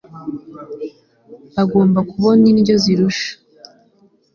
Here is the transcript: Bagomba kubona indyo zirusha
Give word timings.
Bagomba 1.55 1.99
kubona 2.11 2.43
indyo 2.53 2.75
zirusha 2.83 3.31